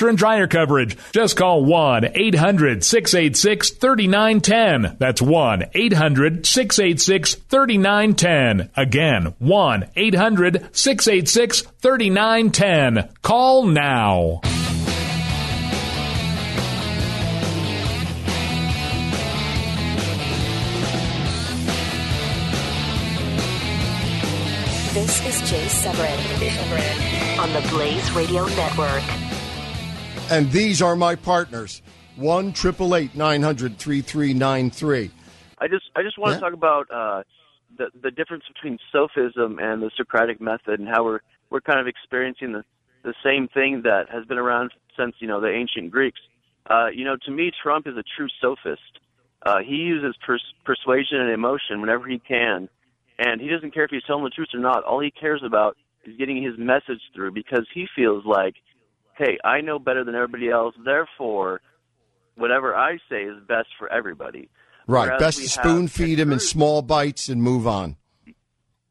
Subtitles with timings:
[0.00, 0.96] washer and dryer coverage.
[1.12, 4.96] Just call 1 800 686 3910.
[4.98, 8.70] That's 1 800 686 3910.
[8.76, 13.08] Again, 1 800 686 3910.
[13.22, 14.40] Call now.
[24.92, 26.18] This is Jay Severin
[27.38, 29.29] on the Blaze Radio Network.
[30.30, 31.82] And these are my partners.
[32.16, 32.54] 1
[33.14, 35.10] 900 3393.
[35.58, 36.34] I just I just want Yeah.
[36.36, 37.22] to talk about uh,
[37.76, 41.20] the the difference between sophism and the Socratic method, and how we're
[41.50, 42.64] we're kind of experiencing the
[43.02, 46.20] the same thing that has been around since you know the ancient Greeks.
[46.68, 49.00] Uh, you know, to me, Trump is a true sophist.
[49.44, 52.68] Uh, he uses pers- persuasion and emotion whenever he can,
[53.18, 54.84] and he doesn't care if he's telling the truth or not.
[54.84, 58.54] All he cares about is getting his message through because he feels like,
[59.20, 61.60] hey, I know better than everybody else, therefore,
[62.36, 64.48] whatever I say is best for everybody.
[64.86, 65.06] Right.
[65.06, 67.96] Whereas Best to spoon feed him in small bites and move on.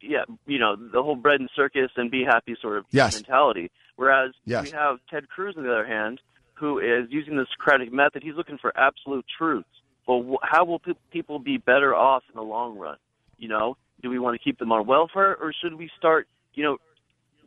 [0.00, 3.14] yeah, you know, the whole bread and circus and be happy sort of Yes.
[3.14, 3.70] mentality.
[3.96, 4.64] Whereas Yes.
[4.64, 6.20] we have Ted Cruz, on the other hand,
[6.54, 8.22] who is using the Socratic method.
[8.22, 9.68] He's looking for absolute truths.
[10.06, 10.80] Well, how will
[11.10, 12.96] people be better off in the long run?
[13.38, 16.62] You know, do we want to keep them on welfare, or should we start, you
[16.64, 16.76] know,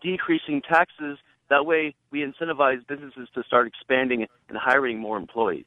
[0.01, 1.17] decreasing taxes?
[1.49, 5.65] That way, we incentivize businesses to start expanding and hiring more employees.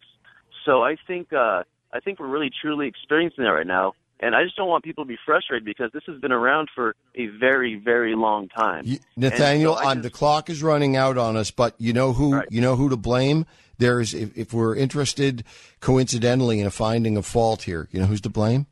[0.67, 3.95] So I think uh, I think we're really truly experiencing that right now.
[4.23, 6.95] And I just don't want people to be frustrated because this has been around for
[7.15, 8.83] a very, very long time.
[8.85, 12.35] You, Nathaniel, so just- the clock is running out on us, but you know who
[12.35, 12.49] Right.
[12.51, 13.47] you know who to blame.
[13.79, 15.43] There's if, if we're interested
[15.81, 18.67] coincidentally in a finding of fault here, you know who's to blame?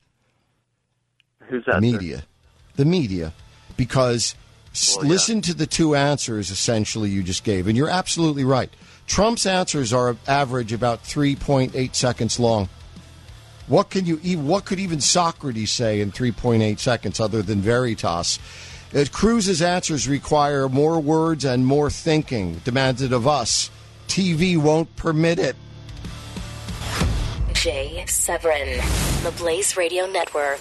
[1.49, 1.75] Who's The that?
[1.77, 1.81] sir?
[1.81, 2.23] media.
[2.77, 3.33] The media.
[3.79, 4.35] Because
[4.79, 5.11] s Well, yeah.
[5.13, 8.71] listen to the two answers essentially you just gave, and you're absolutely right.
[9.07, 12.69] Trump's answers are average about 3.8 seconds long.
[13.67, 18.39] What can you e- what could even Socrates say in 3.8 seconds other than Veritas?
[18.95, 23.71] Uh, Cruz's answers require more words and more thinking, demanded of us.
[24.09, 25.57] TV won't permit it.
[27.53, 28.79] Jay Severin,
[29.25, 30.61] the Blaze Radio Network.